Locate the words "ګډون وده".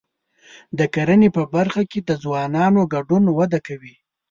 2.93-3.59